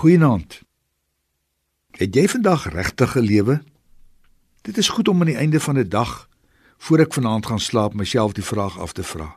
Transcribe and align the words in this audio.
Goeienaand. 0.00 0.62
Het 1.90 2.14
jy 2.16 2.22
vandag 2.32 2.62
regtig 2.72 3.10
gelewe? 3.12 3.58
Dit 4.64 4.78
is 4.80 4.88
goed 4.88 5.08
om 5.08 5.20
aan 5.20 5.28
die 5.28 5.36
einde 5.36 5.60
van 5.60 5.76
'n 5.78 5.88
dag 5.88 6.28
voor 6.78 6.98
ek 6.98 7.12
vanaand 7.14 7.46
gaan 7.46 7.60
slaap 7.60 7.94
myself 7.94 8.32
die 8.32 8.44
vraag 8.44 8.78
af 8.78 8.92
te 8.92 9.02
vra. 9.02 9.36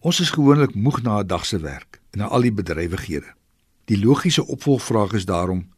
Ons 0.00 0.20
is 0.20 0.30
gewoonlik 0.30 0.74
moeg 0.74 1.02
na 1.02 1.18
'n 1.18 1.26
dag 1.26 1.46
se 1.46 1.58
werk 1.58 2.00
en 2.10 2.18
na 2.18 2.24
al 2.24 2.40
die 2.40 2.52
bedrywighede. 2.52 3.34
Die 3.84 4.04
logiese 4.04 4.46
opvolgvraag 4.46 5.12
is 5.12 5.24
daarom: 5.24 5.72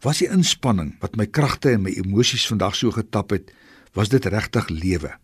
Was 0.00 0.18
die 0.18 0.30
inspanning 0.30 0.96
wat 1.00 1.16
my 1.16 1.26
kragte 1.26 1.70
en 1.70 1.82
my 1.82 1.90
emosies 1.90 2.46
vandag 2.46 2.74
so 2.74 2.90
getap 2.90 3.30
het, 3.30 3.52
was 3.92 4.08
dit 4.08 4.24
regtig 4.24 4.68
lewe? 4.68 5.18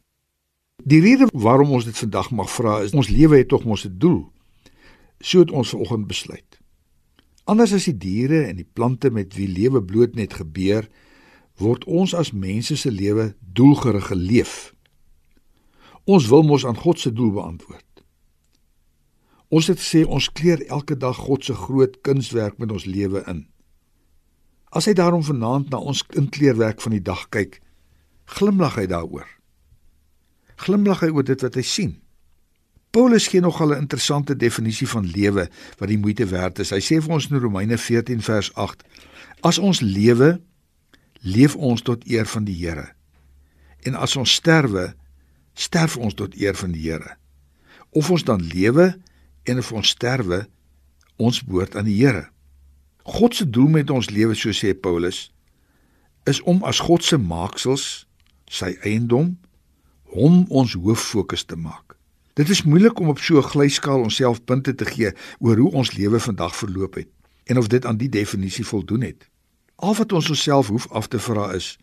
Die 0.84 1.00
rede 1.00 1.28
waarom 1.32 1.70
ons 1.70 1.84
dit 1.84 1.98
vandag 1.98 2.30
mag 2.30 2.50
vra 2.50 2.80
is 2.80 2.92
ons 2.92 3.08
lewe 3.08 3.36
het 3.36 3.48
tog 3.48 3.64
mos 3.64 3.84
'n 3.84 3.98
doel. 3.98 4.32
So 5.18 5.38
het 5.38 5.50
ons 5.50 5.68
vanoggend 5.68 6.06
besluit. 6.06 6.51
Anders 7.44 7.72
as 7.74 7.88
die 7.90 7.96
diere 7.98 8.44
en 8.46 8.60
die 8.60 8.68
plante 8.68 9.10
met 9.10 9.34
wie 9.34 9.48
lewe 9.50 9.82
bloot 9.82 10.14
net 10.14 10.36
gebeur, 10.38 10.86
word 11.58 11.84
ons 11.90 12.14
as 12.14 12.32
mense 12.32 12.76
se 12.78 12.90
lewe 12.90 13.32
doelgerig 13.40 14.06
geleef. 14.12 14.74
Ons 16.04 16.28
wil 16.30 16.46
mos 16.46 16.66
aan 16.66 16.78
God 16.78 16.98
se 17.02 17.12
doel 17.12 17.34
beantwoord. 17.34 17.86
Ons 19.52 19.68
het 19.68 19.82
sê 19.82 20.04
ons 20.06 20.30
kleer 20.32 20.62
elke 20.72 20.96
dag 20.96 21.18
God 21.26 21.44
se 21.44 21.54
groot 21.54 21.98
kunswerk 22.06 22.56
met 22.62 22.72
ons 22.72 22.86
lewe 22.88 23.20
in. 23.28 23.44
As 24.72 24.88
hy 24.88 24.94
daarom 24.96 25.22
vanaand 25.26 25.68
na 25.70 25.82
ons 25.82 26.00
inkleerwerk 26.16 26.80
van 26.80 26.94
die 26.96 27.04
dag 27.04 27.26
kyk, 27.34 27.58
glimlag 28.38 28.78
hy 28.80 28.86
daaroor. 28.88 29.28
Glimlag 30.62 31.02
hy 31.04 31.10
oor 31.12 31.26
dit 31.26 31.44
wat 31.44 31.58
hy 31.58 31.64
sien. 31.66 31.98
Paulus 32.92 33.26
gee 33.26 33.40
nogal 33.40 33.72
'n 33.72 33.78
interessante 33.78 34.36
definisie 34.36 34.88
van 34.88 35.06
lewe 35.06 35.48
wat 35.78 35.88
die 35.88 35.98
moeite 35.98 36.26
werd 36.26 36.58
is. 36.58 36.70
Hy 36.70 36.80
sê 36.80 37.00
vir 37.00 37.12
ons 37.14 37.28
in 37.30 37.40
Romeine 37.40 37.78
14 37.78 38.20
vers 38.20 38.54
8: 38.54 38.84
As 39.40 39.58
ons 39.58 39.80
lewe, 39.80 40.40
leef 41.20 41.56
ons 41.56 41.82
tot 41.82 42.04
eer 42.04 42.26
van 42.26 42.44
die 42.44 42.54
Here. 42.54 42.92
En 43.82 43.94
as 43.94 44.16
ons 44.16 44.34
sterwe, 44.34 44.94
sterf 45.54 45.96
ons 45.96 46.14
tot 46.14 46.34
eer 46.34 46.54
van 46.54 46.72
die 46.72 46.90
Here. 46.90 47.16
Of 47.90 48.10
ons 48.10 48.24
dan 48.24 48.42
lewe 48.42 49.00
en 49.42 49.58
of 49.58 49.72
ons 49.72 49.88
sterwe, 49.88 50.46
ons 51.16 51.44
behoort 51.44 51.76
aan 51.76 51.88
die 51.88 51.96
Here. 52.04 52.28
God 53.02 53.34
se 53.34 53.50
doel 53.50 53.68
met 53.68 53.90
ons 53.90 54.10
lewe, 54.10 54.34
so 54.34 54.50
sê 54.50 54.74
Paulus, 54.74 55.32
is 56.24 56.42
om 56.42 56.62
as 56.64 56.78
God 56.78 57.04
se 57.04 57.16
maaksels, 57.16 58.06
sy 58.50 58.76
eiendom, 58.82 59.38
hom 60.04 60.44
ons 60.48 60.76
hoof 60.76 61.00
fokus 61.00 61.44
te 61.44 61.56
maak. 61.56 61.91
Dit 62.32 62.48
is 62.48 62.62
moeilik 62.62 62.98
om 62.98 63.08
op 63.08 63.18
so 63.18 63.36
'n 63.38 63.42
glyskaal 63.42 64.00
onsself 64.00 64.44
punte 64.44 64.74
te 64.74 64.84
gee 64.84 65.12
oor 65.38 65.56
hoe 65.56 65.70
ons 65.70 65.92
lewe 65.92 66.20
vandag 66.20 66.56
verloop 66.56 66.94
het 66.94 67.08
en 67.44 67.58
of 67.58 67.66
dit 67.66 67.84
aan 67.84 67.96
die 67.96 68.08
definisie 68.08 68.66
voldoen 68.66 69.00
het. 69.00 69.28
Al 69.74 69.94
wat 69.94 70.12
ons 70.12 70.28
onsself 70.28 70.68
hoef 70.68 70.88
af 70.88 71.06
te 71.08 71.18
vra 71.18 71.52
is: 71.52 71.78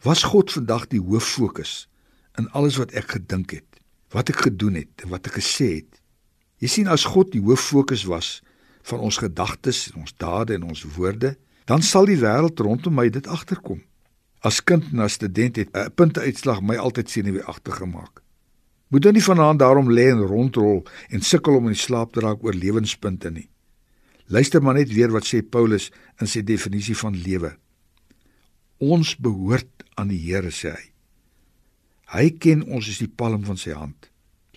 Was 0.00 0.22
God 0.22 0.52
vandag 0.52 0.86
die 0.86 1.00
hoof 1.00 1.24
fokus 1.24 1.88
in 2.34 2.50
alles 2.50 2.76
wat 2.76 2.90
ek 2.90 3.10
gedink 3.10 3.50
het, 3.50 3.80
wat 4.08 4.28
ek 4.28 4.36
gedoen 4.36 4.74
het 4.74 5.02
en 5.02 5.08
wat 5.08 5.26
ek 5.26 5.32
gesê 5.40 5.74
het? 5.74 6.02
Jy 6.58 6.68
sien 6.68 6.86
as 6.86 7.04
God 7.04 7.32
die 7.32 7.40
hoof 7.40 7.60
fokus 7.60 8.04
was 8.04 8.42
van 8.82 8.98
ons 8.98 9.16
gedagtes 9.16 9.90
ons 9.94 10.14
dade 10.16 10.54
en 10.54 10.62
ons 10.62 10.84
woorde, 10.96 11.36
dan 11.64 11.82
sal 11.82 12.04
die 12.04 12.20
wêreld 12.20 12.60
rondom 12.60 12.94
my 12.94 13.08
dit 13.08 13.26
agterkom. 13.26 13.82
As 14.40 14.64
kind 14.64 14.84
en 14.92 14.98
as 14.98 15.12
student 15.12 15.56
het 15.56 15.68
'n 15.72 15.90
punteuitslag 15.94 16.60
my 16.60 16.76
altyd 16.76 17.10
senuweeagtig 17.10 17.76
gemaak. 17.76 18.22
Moet 18.88 19.04
dan 19.04 19.16
nie 19.16 19.24
vanaand 19.24 19.60
daarom 19.60 19.90
lê 19.92 20.08
en 20.10 20.24
rondrol 20.24 20.82
en 21.12 21.20
sukkel 21.20 21.58
om 21.60 21.68
in 21.68 21.76
slaap 21.76 22.12
te 22.12 22.24
raak 22.24 22.44
oor 22.44 22.56
lewenspunte 22.56 23.30
nie. 23.30 23.48
Luister 24.28 24.62
maar 24.62 24.76
net 24.76 24.92
weer 24.92 25.12
wat 25.12 25.28
sê 25.28 25.42
Paulus 25.42 25.90
in 26.20 26.28
sy 26.28 26.42
definisie 26.44 26.96
van 26.96 27.16
lewe. 27.16 27.54
Ons 28.78 29.14
behoort 29.16 29.84
aan 29.96 30.12
die 30.12 30.20
Here 30.20 30.52
sê 30.52 30.72
hy. 30.72 30.86
Hy 32.12 32.28
ken 32.40 32.64
ons 32.64 32.88
as 32.88 33.00
die 33.02 33.10
palm 33.10 33.44
van 33.44 33.60
sy 33.60 33.74
hand. 33.76 34.08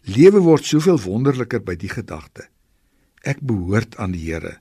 Lewe 0.07 0.39
word 0.44 0.67
soveel 0.67 1.00
wonderliker 1.03 1.63
by 1.63 1.75
die 1.79 1.91
gedagte. 1.91 2.47
Ek 3.28 3.41
behoort 3.44 3.97
aan 4.00 4.16
die 4.16 4.23
Here. 4.23 4.59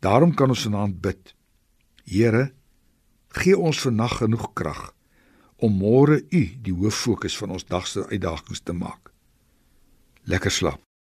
Daarom 0.00 0.32
kan 0.34 0.52
ons 0.52 0.64
vanaand 0.64 1.00
bid. 1.04 1.34
Here, 2.08 2.50
gee 3.36 3.56
ons 3.56 3.80
vannag 3.84 4.16
genoeg 4.22 4.48
krag 4.56 4.88
om 5.60 5.76
môre 5.76 6.22
U 6.32 6.42
die 6.64 6.72
hoof 6.72 6.96
fokus 7.04 7.36
van 7.36 7.52
ons 7.52 7.66
dag 7.68 7.86
se 7.86 8.06
uitdagings 8.08 8.64
te 8.64 8.72
maak. 8.72 9.09
Lekker 10.24 10.50
slaap. 10.50 10.89